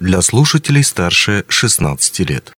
[0.00, 2.52] для слушателей старше 16 лет.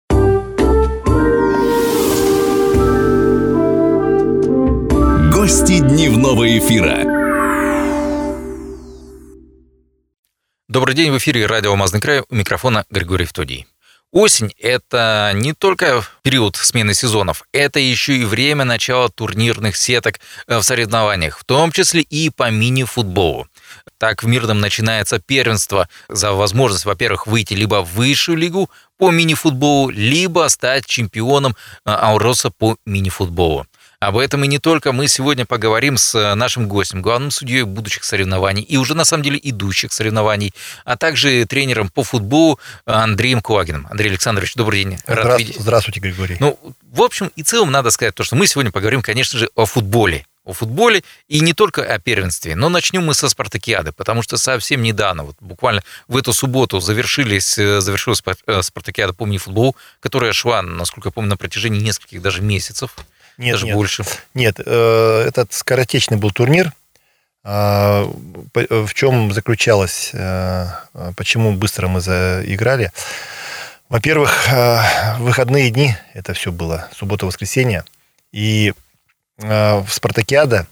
[5.33, 7.03] Гости дневного эфира.
[10.69, 13.67] Добрый день, в эфире радио «Алмазный край», у микрофона Григорий Втодий.
[14.13, 20.59] Осень– это не только период смены сезонов, это еще и время начала турнирных сеток э,
[20.59, 23.49] в соревнованиях, в том числе и по мини-футболу.
[23.99, 29.91] Так в Мирном начинается первенство за возможность, во-первых, выйти либо в высшую лигу по мини-футболу,
[29.91, 33.67] либо стать чемпионом э, Ауроса по мини-футболу.
[34.03, 38.03] Об этом и не только мы сегодня поговорим с э, нашим гостем, главным судьей будущих
[38.03, 40.53] соревнований и уже на самом деле идущих соревнований,
[40.85, 43.87] а также тренером по футболу Андреем Кулагиным.
[43.89, 44.99] Андрей Александрович, добрый день.
[45.07, 45.63] Рад Здравствуйте, видеть.
[45.63, 46.37] Здравствуйте, Григорий.
[46.41, 46.59] Ну,
[46.91, 50.27] в общем и целом надо сказать то, что мы сегодня поговорим, конечно же, о футболе
[50.45, 52.57] о футболе и не только о первенстве.
[52.57, 57.59] Но начнем мы со спартакиады, потому что совсем недавно, вот буквально в эту субботу завершились,
[57.59, 62.43] э, завершилась э, спартакиада по мини-футболу, которая шла, насколько я помню, на протяжении нескольких даже
[62.43, 62.97] месяцев,
[63.39, 64.05] нет, даже нет, больше.
[64.35, 66.73] Нет, э, этот скоротечный был турнир.
[67.45, 68.09] А,
[68.55, 70.13] в чем заключалось,
[71.17, 72.93] почему быстро мы заиграли?
[73.89, 74.47] Во-первых,
[75.19, 77.85] выходные дни, это все было, суббота-воскресенье,
[78.31, 78.75] и
[79.39, 80.67] в Спартакиада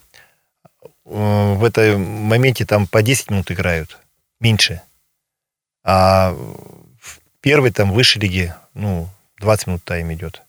[1.04, 3.98] в этом моменте там по 10 минут играют,
[4.38, 4.82] меньше.
[5.82, 9.08] А в первой там высшей лиге, ну,
[9.38, 10.42] 20 минут тайм идет.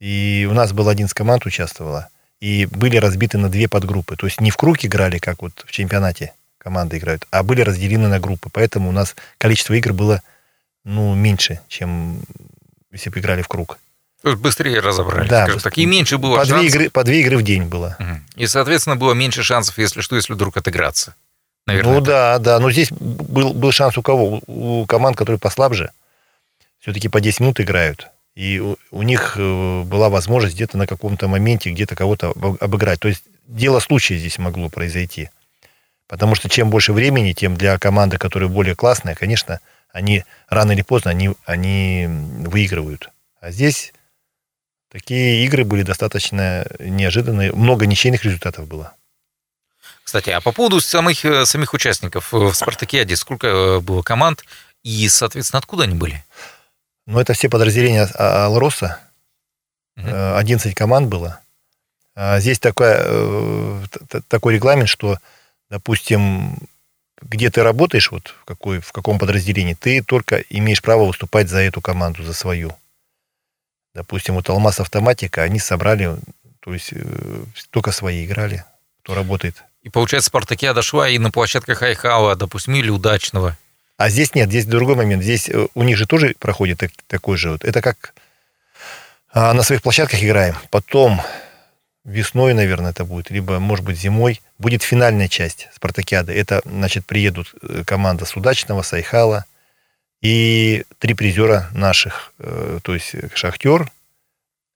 [0.00, 2.08] И у нас было 11 команд участвовало.
[2.40, 4.16] И были разбиты на две подгруппы.
[4.16, 8.08] То есть не в круг играли, как вот в чемпионате команды играют, а были разделены
[8.08, 8.48] на группы.
[8.52, 10.22] Поэтому у нас количество игр было
[10.84, 12.22] ну, меньше, чем
[12.92, 13.78] если бы играли в круг.
[14.22, 15.78] То есть быстрее разобрались, да, скажем так.
[15.78, 16.58] И меньше было по шансов.
[16.58, 17.96] Две игры, по две игры в день было.
[18.34, 21.14] И, соответственно, было меньше шансов, если что, если вдруг отыграться.
[21.66, 22.58] Наверное, ну да, да.
[22.58, 24.40] Но здесь был, был шанс у кого?
[24.46, 25.90] У команд, которые послабже.
[26.80, 28.08] Все-таки по 10 минут играют.
[28.34, 33.00] И у, у них э, была возможность где-то на каком-то моменте где-то кого-то обыграть.
[33.00, 35.28] То есть дело случая здесь могло произойти.
[36.06, 39.60] Потому что чем больше времени, тем для команды, которая более классная, конечно,
[39.92, 43.10] они рано или поздно они, они выигрывают.
[43.40, 43.92] А здесь
[44.90, 47.52] Такие игры были достаточно неожиданные.
[47.52, 48.94] Много ничейных результатов было.
[50.02, 54.44] Кстати, а по поводу самих, э, самих участников в «Спартакиаде» сколько э, было команд
[54.82, 56.24] и, соответственно, откуда они были?
[57.06, 59.00] Ну, это все подразделения а, Алроса.
[59.98, 60.08] Угу.
[60.36, 61.40] 11 команд было.
[62.14, 62.94] А здесь такой,
[64.28, 65.18] такой регламент, что,
[65.68, 66.56] допустим,
[67.20, 71.58] где ты работаешь, вот в, какой, в каком подразделении, ты только имеешь право выступать за
[71.58, 72.74] эту команду, за свою.
[73.94, 76.16] Допустим, вот Алмаз Автоматика, они собрали,
[76.60, 78.64] то есть э, только свои играли,
[79.02, 79.64] кто работает.
[79.82, 83.56] И получается, Спартакиада шла и на площадках Айхала, допустим, или Удачного.
[83.96, 85.22] А здесь нет, здесь другой момент.
[85.22, 87.64] Здесь э, у них же тоже проходит такой же вот.
[87.64, 88.14] Это как
[89.32, 90.56] а, на своих площадках играем.
[90.70, 91.20] Потом
[92.04, 96.32] весной, наверное, это будет, либо, может быть, зимой, будет финальная часть Спартакиады.
[96.32, 99.44] Это, значит, приедут э, команда с Удачного, с Айхала,
[100.20, 103.90] и три призера наших, э, то есть Шахтер,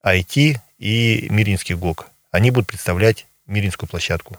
[0.04, 2.06] IT и Миринский ГОК.
[2.30, 4.38] Они будут представлять Миринскую площадку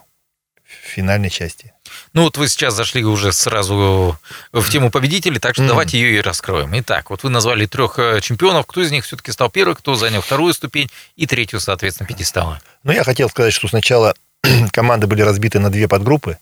[0.64, 1.72] в финальной части.
[2.14, 4.18] Ну вот вы сейчас зашли уже сразу
[4.52, 5.68] в тему победителей, так что mm.
[5.68, 6.70] давайте ее и раскроем.
[6.80, 8.66] Итак, вот вы назвали трех э, чемпионов.
[8.66, 12.60] Кто из них все-таки стал первым, кто занял вторую ступень и третью, соответственно, пятистала?
[12.82, 14.14] Ну, я хотел сказать, что сначала
[14.72, 16.38] команды были разбиты на две подгруппы.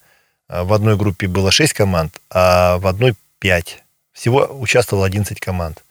[0.48, 3.81] В одной группе было шесть команд, а в одной пять.
[4.22, 5.82] Всего участвовало 11 команд.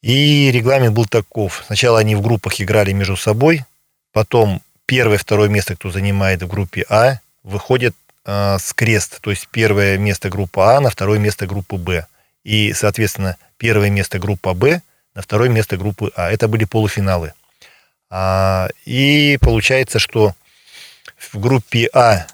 [0.00, 1.64] И регламент был таков.
[1.66, 3.64] Сначала они в группах играли между собой,
[4.12, 9.48] потом первое, второе место, кто занимает в группе А, выходит э, с крест, то есть
[9.48, 12.06] первое место группа А на второе место группы Б.
[12.44, 14.80] И, соответственно, первое место группа Б
[15.16, 16.30] на второе место группы А.
[16.30, 17.32] Это были полуфиналы.
[18.08, 20.36] А, и получается, что
[21.16, 22.28] в группе А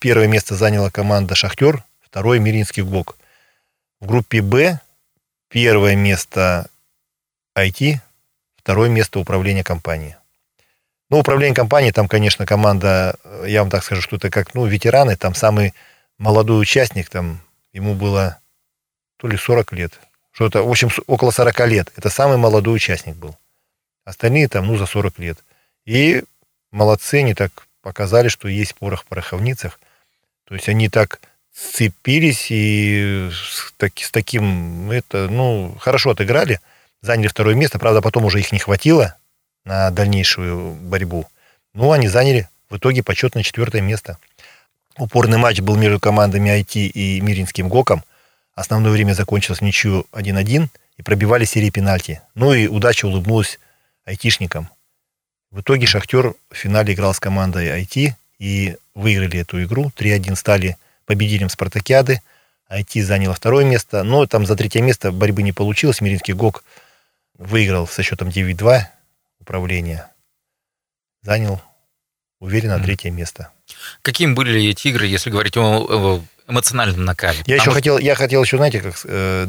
[0.00, 3.16] первое место заняла команда «Шахтер», второе– Миринский ГОК.
[4.00, 4.80] В группе Б
[5.48, 6.70] первое место
[7.54, 7.96] IT,
[8.56, 10.16] второе место управления компанией.
[11.10, 15.16] Ну, управление компанией, там, конечно, команда, я вам так скажу, что это как, ну, ветераны,
[15.16, 15.74] там самый
[16.16, 17.42] молодой участник, там,
[17.72, 18.38] ему было
[19.18, 20.00] то ли 40 лет,
[20.30, 21.92] что-то, в общем, около 40 лет.
[21.96, 23.36] Это самый молодой участник был.
[24.04, 25.44] Остальные там, ну, за 40 лет.
[25.84, 26.24] И
[26.70, 29.78] молодцы, они так показали, что есть порох в пороховницах.
[30.44, 31.20] То есть они так
[31.60, 36.60] сцепились и с, так, с таким, это, ну, хорошо отыграли,
[37.02, 39.16] заняли второе место, правда, потом уже их не хватило
[39.64, 41.26] на дальнейшую борьбу.
[41.74, 44.18] Ну, они заняли в итоге почетное четвертое место.
[44.96, 48.04] Упорный матч был между командами IT и Миринским ГОКом.
[48.54, 52.20] Основное время закончилось в ничью 1-1 и пробивали серии пенальти.
[52.34, 53.58] Ну и удача улыбнулась
[54.04, 54.68] айтишникам.
[55.50, 59.90] В итоге «Шахтер» в финале играл с командой IT и выиграли эту игру.
[59.96, 60.76] 3-1 стали
[61.10, 62.22] победителем «Спартакиады».
[62.70, 66.00] IT заняло второе место, но там за третье место борьбы не получилось.
[66.00, 66.62] Миринский ГОК
[67.36, 68.82] выиграл со счетом 9-2
[69.40, 70.06] управление.
[71.22, 71.60] Занял
[72.38, 73.50] уверенно третье место.
[74.02, 77.40] Какими были эти игры, если говорить о эмоциональном накале?
[77.44, 79.48] Я еще хотел, я хотел еще, знаете, как э,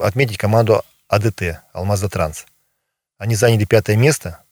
[0.00, 2.46] отметить команду АДТ, Алмаза Транс.
[3.18, 4.44] Они заняли пятое место.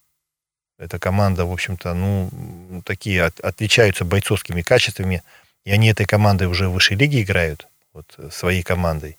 [0.76, 5.22] Эта команда, в общем-то, ну, такие от, отличаются бойцовскими качествами.
[5.64, 9.16] И они этой командой уже в высшей лиге играют, вот своей командой.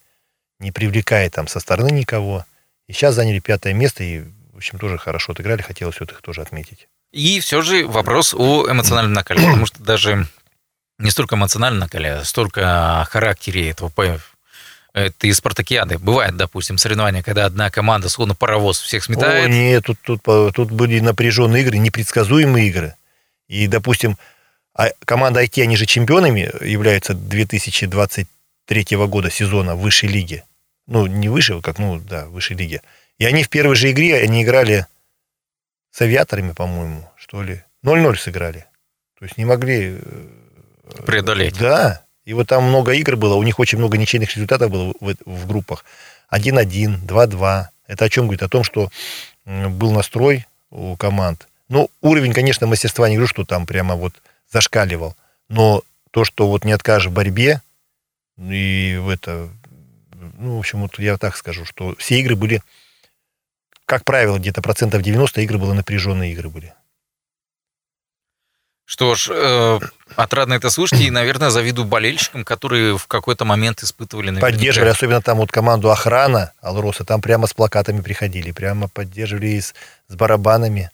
[0.59, 2.45] Не привлекая там со стороны никого.
[2.87, 4.21] И сейчас заняли пятое место и,
[4.53, 5.61] в общем, тоже хорошо отыграли.
[5.61, 6.87] Хотелось вот их тоже отметить.
[7.11, 10.27] И все же вопрос о эмоциональном накале, потому что даже
[10.97, 13.91] не столько эмоциональном накале, а столько о характере этого
[14.93, 15.97] это из спартакиады.
[15.97, 19.45] Бывает, допустим, соревнования, когда одна команда, словно паровоз, всех сметает.
[19.45, 20.21] О, нет, тут, тут,
[20.53, 22.95] тут были напряженные игры, непредсказуемые игры.
[23.47, 24.17] И, допустим,
[24.75, 30.43] а команда IT, они же чемпионами являются 2023 года сезона высшей лиге.
[30.87, 32.81] Ну, не выше, как, ну, да, высшей лиге.
[33.19, 34.87] И они в первой же игре, они играли
[35.91, 37.63] с авиаторами, по-моему, что ли.
[37.83, 38.65] 0-0 сыграли.
[39.19, 39.99] То есть не могли...
[40.01, 41.57] Э, Преодолеть.
[41.59, 42.03] Да.
[42.25, 45.47] И вот там много игр было, у них очень много ничейных результатов было в, в
[45.47, 45.85] группах.
[46.31, 47.65] 1-1, 2-2.
[47.87, 48.43] Это о чем говорит?
[48.43, 48.89] О том, что
[49.45, 51.47] был настрой у команд.
[51.69, 54.13] Ну, уровень, конечно, мастерства не говорю, что там прямо вот
[54.53, 55.17] зашкаливал.
[55.49, 57.61] Но то, что вот не откажешь в борьбе,
[58.37, 59.49] и в это,
[60.37, 62.61] ну, в общем, вот я так скажу, что все игры были,
[63.85, 66.73] как правило, где-то процентов 90 игры было напряженные игры были.
[68.85, 69.79] Что ж, э,
[70.15, 74.29] отрадно это слышать, и, наверное, завидую болельщикам, которые в какой-то момент испытывали...
[74.29, 74.51] Наверняка...
[74.51, 79.73] Поддерживали, особенно там вот команду охрана Алроса, там прямо с плакатами приходили, прямо поддерживали с,
[80.09, 80.91] с барабанами.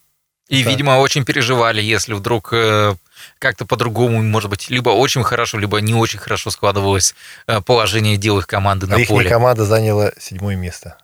[0.49, 0.69] И, да.
[0.69, 2.95] видимо, очень переживали, если вдруг э,
[3.37, 7.15] как-то по-другому, может быть, либо очень хорошо, либо не очень хорошо складывалось
[7.47, 9.29] э, положение дел их команды а на их поле.
[9.29, 10.97] команда заняла седьмое место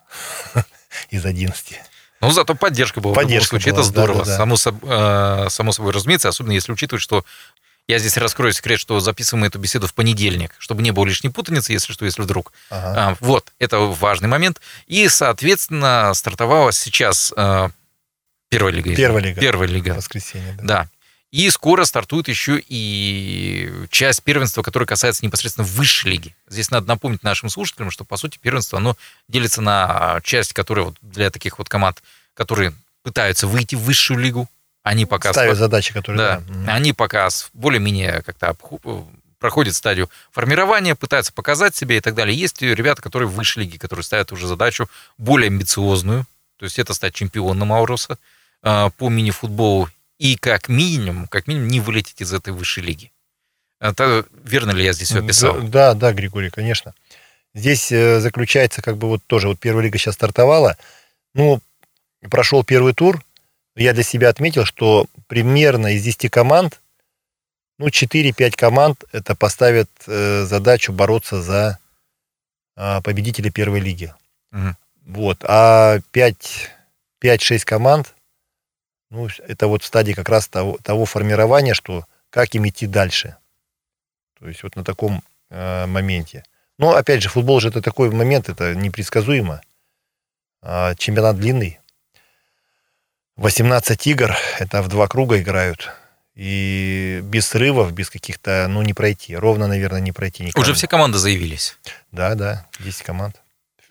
[1.11, 1.77] из одиннадцати.
[2.21, 3.73] Ну, зато поддержка была поддержка в любом случае.
[3.73, 4.25] Была, это здорово.
[4.25, 7.23] Да, да, Само, э, само собой разумеется, особенно если учитывать, что
[7.87, 11.71] я здесь раскрою секрет, что записываем эту беседу в понедельник, чтобы не было лишней путаницы,
[11.71, 12.51] если что, если вдруг.
[12.71, 12.93] Ага.
[13.11, 14.59] А, вот, это важный момент.
[14.87, 17.31] И, соответственно, стартовала сейчас
[18.57, 18.95] первая лига.
[18.95, 19.41] Первая лига.
[19.41, 19.93] Первая лига.
[19.93, 20.63] Воскресенье, да.
[20.63, 20.89] Да.
[21.31, 26.35] И скоро стартует еще и часть первенства, которая касается непосредственно высшей лиги.
[26.47, 28.95] Здесь надо напомнить нашим слушателям, что, по сути, первенство, оно
[29.27, 32.01] делится на часть, которая вот для таких вот команд,
[32.33, 32.73] которые
[33.03, 34.47] пытаются выйти в высшую лигу,
[34.83, 35.33] они пока...
[35.33, 36.17] Ставят задачи, которые...
[36.17, 36.73] Да, да.
[36.73, 38.55] они пока более-менее как-то
[39.39, 42.37] проходят стадию формирования, пытаются показать себя и так далее.
[42.37, 46.25] Есть ребята, которые в высшей лиге, которые ставят уже задачу более амбициозную,
[46.57, 48.17] то есть это стать чемпионом Ауруса
[48.65, 53.11] по мини-футболу и как минимум, как минимум не вылететь из этой высшей лиги.
[53.79, 55.61] Это, верно ли я здесь все описал?
[55.61, 56.95] Да, да, Григорий, конечно.
[57.53, 60.77] Здесь э, заключается как бы вот тоже, вот первая лига сейчас стартовала,
[61.35, 61.61] ну,
[62.29, 63.23] прошел первый тур,
[63.75, 66.81] я для себя отметил, что примерно из 10 команд,
[67.77, 71.77] ну, 4-5 команд это поставят э, задачу бороться за
[72.77, 74.13] э, победителя первой лиги.
[74.51, 74.75] Угу.
[75.05, 75.43] Вот.
[75.43, 78.14] А 5-6 команд
[79.09, 83.37] ну, это вот в стадии как раз того, того формирования, что как им идти дальше.
[84.39, 86.43] То есть вот на таком э, моменте.
[86.77, 89.61] Но опять же, футбол же это такой момент, это непредсказуемо.
[90.61, 91.79] А, чемпионат длинный.
[93.37, 95.91] 18 игр, это в два круга играют.
[96.35, 99.35] И без срывов, без каких-то, ну, не пройти.
[99.35, 100.61] Ровно, наверное, не пройти никому.
[100.61, 101.77] Уже все команды заявились?
[102.11, 103.41] Да, да, 10 команд.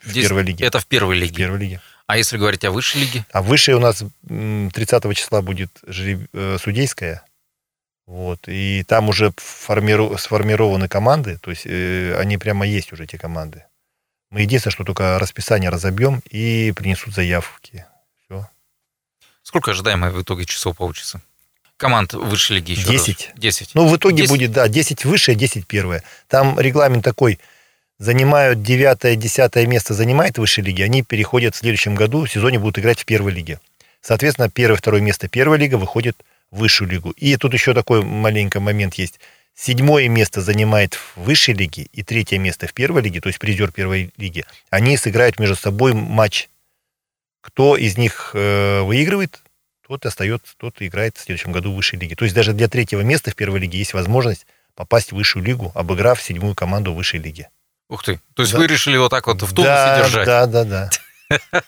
[0.00, 0.66] В 10, первой лиге.
[0.66, 1.32] Это в первой лиге?
[1.32, 1.80] В первой лиге.
[2.06, 3.24] А если говорить о высшей лиге?
[3.32, 7.24] А высшей у нас 30 числа будет э, судейская.
[8.06, 8.40] Вот.
[8.46, 10.18] И там уже формиру...
[10.18, 13.64] сформированы команды, то есть э, они прямо есть уже эти команды.
[14.30, 17.86] Мы единственное, что только расписание разобьем и принесут заявки.
[18.24, 18.48] Все.
[19.42, 21.22] Сколько ожидаемое в итоге часов получится?
[21.78, 23.30] Команд высшей лиги еще 10.
[23.30, 23.40] Раз.
[23.40, 23.74] 10.
[23.74, 24.28] Ну, в итоге 10?
[24.28, 26.04] будет, да, 10 высшее, 10 первое.
[26.28, 27.40] Там регламент такой–
[27.98, 33.00] занимают 9-10 место, занимает высшей лиги, они переходят в следующем году, в сезоне будут играть
[33.00, 33.60] в первой лиге.
[34.00, 36.16] Соответственно, первое-второе место первой лиги выходит
[36.50, 37.10] в высшую лигу.
[37.12, 39.18] И тут еще такой маленький момент есть.
[39.54, 43.70] Седьмое место занимает в высшей лиге и третье место в первой лиге, то есть призер
[43.70, 44.44] первой лиги.
[44.68, 46.48] Они сыграют между собой матч.
[47.40, 49.40] Кто из них э, выигрывает,
[49.86, 52.16] тот остается, тот играет в следующем году в высшей лиге.
[52.16, 55.70] То есть даже для третьего места в первой лиге есть возможность попасть в высшую лигу,
[55.74, 57.48] обыграв седьмую команду высшей лиги.
[57.94, 58.20] Ух ты.
[58.34, 58.58] То есть Да.
[58.58, 60.90] вы решили вот так вот в тонусе да, держать, Да, да, да.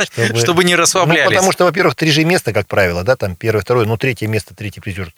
[0.00, 1.28] Чтобы- чтобы не Ну, расслаблялись.
[1.28, 4.54] потому что, во-первых, три же места, как правило, да, там первое, второе, ну, третье место,
[4.54, 5.12] третий призер.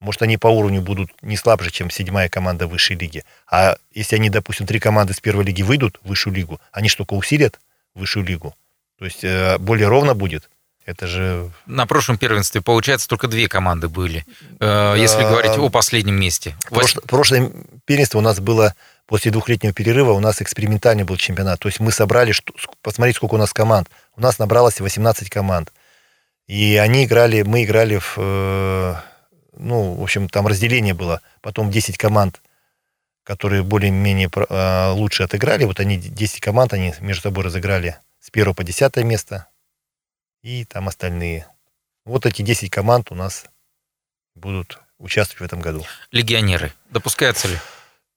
[0.00, 3.24] Может, они по уровню будут не слабже, чем седьмая команда высшей лиги.
[3.50, 7.04] А если они, допустим, три команды с первой лиги выйдут в высшую лигу, они что,
[7.04, 7.58] только усилят
[7.94, 8.54] высшую лигу?
[8.98, 10.48] То есть э, более ровно будет?
[10.86, 11.50] Это же...
[11.66, 14.24] На прошлом первенстве, получается, только две команды были,
[14.58, 16.54] э, если говорить о последнем месте.
[17.06, 17.50] Прошлое
[17.84, 18.74] первенство у нас было
[19.10, 21.58] после двухлетнего перерыва, у нас экспериментальный был чемпионат.
[21.58, 22.32] То есть мы собрали,
[22.80, 23.90] посмотрите, сколько у нас команд.
[24.14, 25.72] У нас набралось 18 команд.
[26.46, 28.14] И они играли, мы играли в...
[28.16, 28.94] э,
[29.56, 31.22] ну, в общем, там разделение было.
[31.40, 32.40] Потом 10 команд,
[33.24, 35.64] которые более-менее э, лучше отыграли.
[35.64, 39.48] Вот они, 10 команд, они между собой разыграли с 1 по 10 место.
[40.42, 41.48] И там остальные.
[42.04, 43.46] Вот эти 10 команд у нас
[44.36, 45.84] будут участвовать в этом году.
[46.12, 46.72] Легионеры.
[46.90, 47.58] Допускается ли?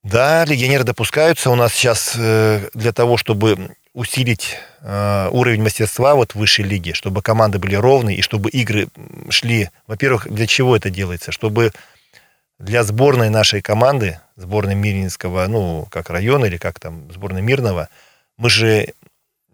[0.03, 1.50] Да, легионеры допускаются.
[1.50, 6.93] У нас сейчас э, для того, чтобы усилить э, уровень мастерства вот в высшей лиге,
[6.93, 8.89] чтобы команды были ровные и чтобы игры
[9.29, 9.69] шли.
[9.88, 11.31] Во-первых, для чего это делается?
[11.31, 11.72] Чтобы
[12.60, 17.88] для сборной нашей команды, сборной Мирнинского, ну, как района или как там, сборной Мирного,
[18.38, 18.93] мы же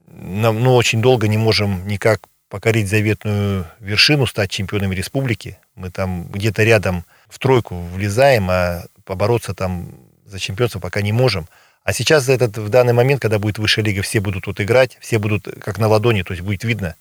[0.07, 5.59] нам, ну, очень долго не можем никак покорить заветную вершину, стать чемпионами республики.
[5.75, 9.91] Мы там где-то рядом в тройку влезаем, а побороться там
[10.29, 11.47] за чемпионство пока не можем.
[11.83, 15.17] А сейчас этот, в данный момент, когда будет высшая лига, все будут тут играть, все
[15.17, 16.95] будут как на ладони, то есть будет видно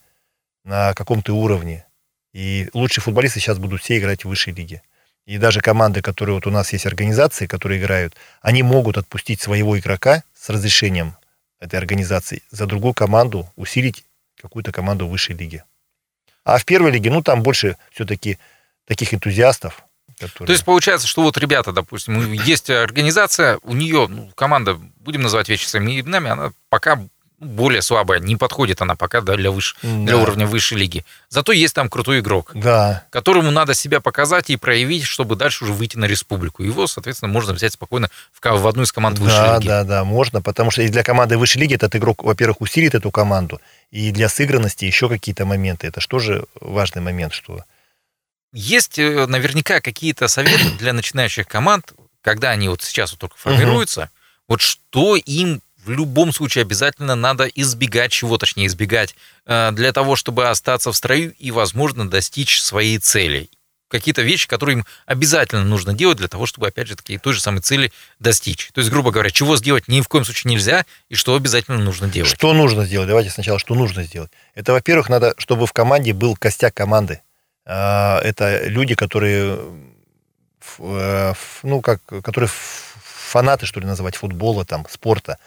[0.65, 1.87] на каком ты уровне.
[2.33, 4.83] И лучшие футболисты сейчас будут все играть в высшей лиге.
[5.27, 9.79] И даже команды, которые вот у нас есть организации, которые играют, они могут отпустить своего
[9.79, 11.17] игрока с разрешением
[11.61, 14.05] этой организации за другую команду, усилить
[14.41, 15.65] какую-то команду в высшей лиге.
[16.45, 18.39] А в первой лиге, ну, там больше все-таки
[18.87, 19.85] таких энтузиастов,
[20.19, 20.47] которые...
[20.47, 25.49] То есть получается, что вот ребята, допустим, есть организация, у нее ну, команда, будем называть
[25.49, 26.99] вещи своими именами, она пока
[27.41, 30.17] более слабая, не подходит она пока да, для, выше, для Да.
[30.17, 31.05] уровня высшей лиги.
[31.29, 35.73] Зато есть там крутой игрок, Да, которому надо себя показать и проявить, чтобы дальше уже
[35.73, 36.65] выйти на республику.
[36.65, 39.69] Его, соответственно, можно взять спокойно в, в одну из команд высшей да, лиги.
[39.69, 43.11] да, да, можно, потому что и для команды высшей лиги этот игрок, во-первых, усилит эту
[43.13, 43.61] команду,
[43.93, 45.87] и для сыгранности еще какие-то моменты.
[45.87, 47.65] Это же тоже важный момент, что
[48.52, 54.11] Есть э, наверняка какие-то советы для начинающих команд, когда они вот сейчас вот только формируются,
[54.47, 59.14] вот что им в любом случае обязательно надо избегать, чего точнее избегать,
[59.47, 63.49] э, для того, чтобы остаться в строю и, возможно, достичь своей цели.
[63.88, 67.40] Какие-то вещи, которые им обязательно нужно делать для того, чтобы, опять же, такие той же
[67.40, 68.69] самой цели достичь.
[68.75, 72.07] То есть, грубо говоря, чего сделать ни в коем случае нельзя и что обязательно нужно
[72.07, 72.31] делать.
[72.31, 73.09] Что нужно сделать?
[73.09, 74.31] Давайте сначала, что нужно сделать.
[74.55, 77.23] Это, во-первых, надо, чтобы в команде был костяк команды.
[77.69, 79.59] А, Это люди, которые,
[80.79, 85.39] э, ф- ну, как, которые фанаты, что ли, называть, футбола, там, спорта,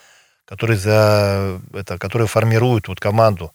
[0.45, 3.51] которые, за, это, которые формируют вот команду.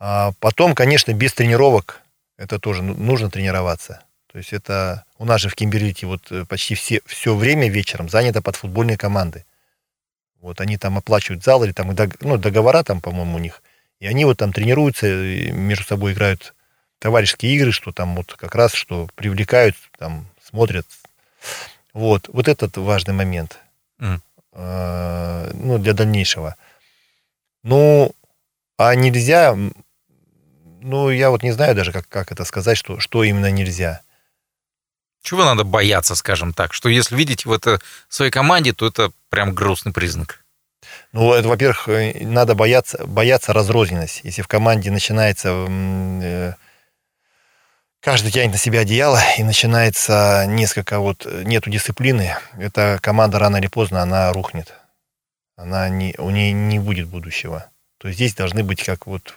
[0.00, 2.00] А потом, конечно, без тренировок
[2.36, 4.02] это тоже ну- нужно тренироваться.
[4.32, 8.08] То есть это у нас же в Кимберлите вот э, почти все, все время вечером
[8.08, 9.44] занято под футбольные команды.
[10.40, 13.62] Вот они там оплачивают зал или там ну, договора там, по-моему, у них.
[14.00, 15.06] И они вот там тренируются,
[15.52, 16.54] между собой играют
[17.00, 20.86] товарищеские игры, что там вот как раз, что привлекают, там смотрят.
[21.92, 23.58] Вот, вот этот важный момент.
[24.52, 26.56] Э, ну, для дальнейшего.
[27.62, 28.12] Ну,
[28.76, 29.56] а нельзя,
[30.80, 34.02] ну, я вот не знаю даже, как, как это сказать, что, что именно нельзя.
[35.22, 36.72] Чего надо бояться, скажем так?
[36.72, 40.44] Что если видите в это своей команде, то это прям грустный признак.
[41.12, 44.20] Ну, это, во-первых, э, надо бояться, бояться разрозненность.
[44.24, 46.56] Если в команде начинается...
[48.00, 51.26] каждый тянет на себя одеяло, и начинается несколько вот...
[51.26, 54.74] э, Нету дисциплины, эта команда рано или поздно, она рухнет.
[55.56, 57.66] Она не, у нее не будет будущего.
[57.98, 59.34] То есть здесь должны быть как вот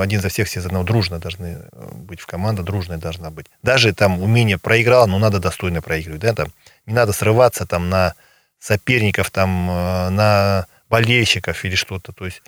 [0.00, 3.46] один за всех, все за одного, дружно должны э, быть в команда, дружная должна быть.
[3.62, 6.52] Даже там умение проиграл, но надо достойно проигрывать, да, там
[6.86, 8.14] не надо срываться там на
[8.60, 12.12] соперников, там э, на болельщиков или что-то.
[12.12, 12.42] То есть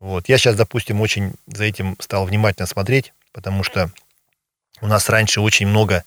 [0.00, 3.92] вот я сейчас, допустим, очень за этим стал внимательно смотреть, потому что
[4.80, 6.04] у нас раньше очень много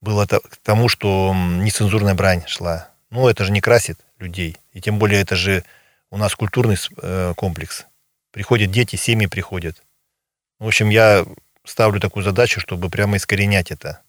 [0.00, 2.88] было к тому, что нецензурная брань шла.
[3.10, 4.56] Ну, это же не красит людей.
[4.72, 5.64] И тем более это же
[6.10, 7.86] у нас культурный э, комплекс.
[8.30, 9.82] Приходят дети, семьи приходят.
[10.58, 11.24] В общем, я
[11.64, 14.02] ставлю такую задачу, чтобы прямо искоренять это.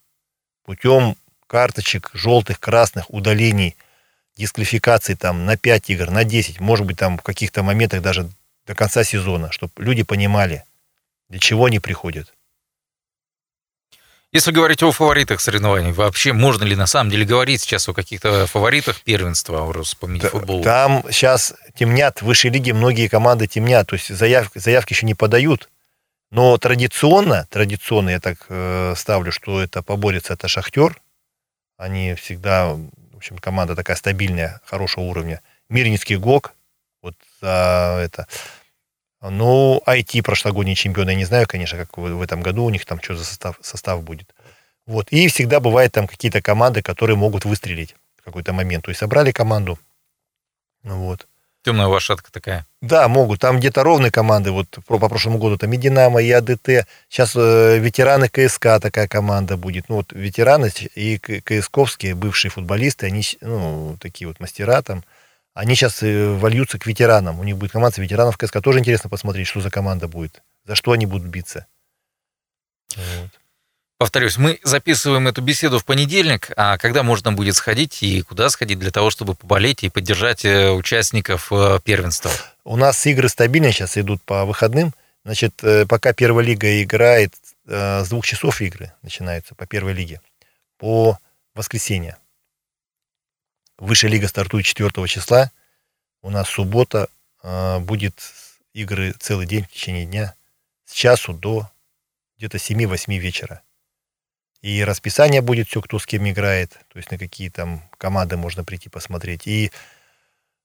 [0.64, 3.76] Путем карточек желтых, красных, удалений,
[4.36, 8.30] дисквалификаций там на 5 игр, на 10, может быть, там в каких-то моментах даже
[8.66, 10.64] до конца сезона, чтобы люди понимали,
[11.28, 12.34] для чего они приходят.
[14.30, 18.46] Если говорить о фаворитах соревнований, вообще можно ли на самом деле говорить сейчас о каких-то
[18.46, 20.62] фаворитах первенства Аурус по мини-футболу?
[20.62, 25.14] Там сейчас темнят, в высшей лиге многие команды темнят, то есть заявки, заявки еще не
[25.14, 25.70] подают.
[26.30, 31.00] Но традиционно, традиционно я так э, ставлю, что это поборется, это Шахтер.
[31.78, 35.40] Они всегда, в общем, команда такая стабильная, хорошего уровня.
[35.70, 36.52] Мирницкий ГОК,
[37.00, 38.26] вот за это.
[39.20, 42.84] Ну, IT прошлогодний чемпион, я не знаю, конечно, как в, в этом году у них
[42.86, 44.34] там что за состав, состав будет.
[44.86, 45.08] Вот.
[45.10, 48.84] И всегда бывают там какие-то команды, которые могут выстрелить в какой-то момент.
[48.84, 49.78] То есть собрали команду,
[50.82, 51.26] вот.
[51.64, 52.66] Темная лошадка такая.
[52.80, 53.40] Да, могут.
[53.40, 54.52] Там где-то ровные команды.
[54.52, 56.86] Вот по, по прошлому году там и Динамо, и АДТ.
[57.08, 59.88] Сейчас э, ветераны КСК такая команда будет.
[59.88, 65.04] Ну вот ветераны и КСКовские бывшие футболисты, они, ну, такие вот мастера там.
[65.58, 67.40] Они сейчас э, вольются к ветеранам.
[67.40, 68.60] У них будет команда ветеранов КСК.
[68.62, 70.40] Тоже интересно посмотреть, что за команда будет.
[70.64, 71.66] За что они будут биться.
[72.94, 73.30] Вот.
[73.96, 78.78] Повторюсь, мы записываем эту беседу в понедельник, а когда можно будет сходить и куда сходить
[78.78, 82.30] для того, чтобы поболеть и поддержать э, участников э, первенства?
[82.62, 84.94] У нас игры стабильно сейчас идут по выходным.
[85.24, 87.34] Значит, пока первая лига играет,
[87.66, 90.20] с двух часов игры начинаются по первой лиге.
[90.78, 91.18] По
[91.56, 92.16] воскресенье.
[93.78, 95.52] Высшая лига стартует 4 числа.
[96.20, 97.08] У нас суббота
[97.42, 98.20] э, будет
[98.74, 100.34] игры целый день в течение дня
[100.84, 101.70] с часу до
[102.36, 103.62] где-то 7-8 вечера.
[104.62, 108.64] И расписание будет все, кто с кем играет, то есть на какие там команды можно
[108.64, 109.46] прийти посмотреть.
[109.46, 109.70] И,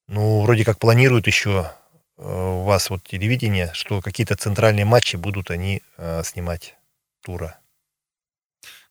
[0.07, 1.71] ну, вроде как планируют еще
[2.17, 6.75] э, у вас вот телевидение, что какие-то центральные матчи будут они э, снимать
[7.21, 7.59] тура.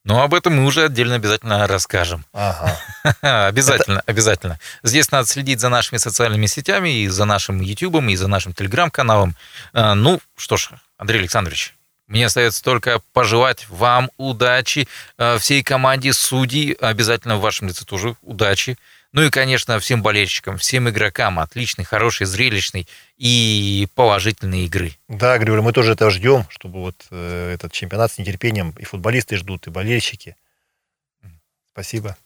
[0.05, 2.25] Но об этом мы уже отдельно обязательно расскажем.
[2.33, 2.77] Ага.
[3.49, 4.11] обязательно, Это...
[4.11, 4.59] обязательно.
[4.83, 9.37] Здесь надо следить за нашими социальными сетями, и за нашим YouTube, и за нашим Телеграм-каналом.
[9.73, 11.75] А, ну, что ж, Андрей Александрович,
[12.09, 18.17] мне остается только пожелать вам удачи, а, всей команде судей, обязательно в вашем лице тоже
[18.23, 18.77] удачи.
[19.13, 22.89] Ну и, конечно, всем болельщикам, всем игрокам отличной, хорошей, зрелищной
[23.19, 24.97] и положительной игры.
[25.09, 29.37] Да, Григорий, мы тоже этого ждем, чтобы вот э, этот чемпионат с нетерпением и футболисты
[29.37, 30.35] ждут, и болельщики.
[31.73, 32.17] Спасибо.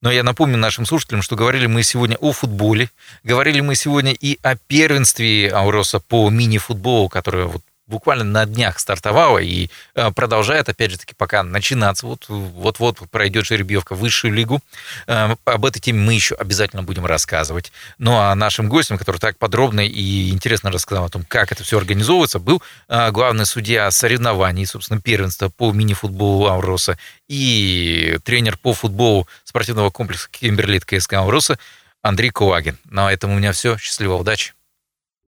[0.00, 2.88] Но я напомню нашим слушателям, что говорили мы сегодня о футболе,
[3.24, 9.38] говорили мы сегодня и о первенстве Ауроса по мини-футболу, которое вот буквально на днях стартовала
[9.38, 12.06] и э, продолжает, опять же таки, пока начинаться.
[12.06, 14.60] Вот, вот-вот пройдет жеребьевка в высшую лигу.
[15.06, 17.72] Э, об этой теме мы еще обязательно будем рассказывать.
[17.98, 21.78] Ну а нашим гостем, который так подробно и интересно рассказал о том, как это все
[21.78, 29.26] организовывается, был э, главный судья соревнований, собственно, первенства по мини-футболу Ауроса и тренер по футболу
[29.44, 31.58] спортивного комплекса Кимберлит КСК Ауроса
[32.02, 32.78] Андрей Кулагин.
[32.84, 33.76] На этом у меня все.
[33.78, 34.57] Счастливо, удачи!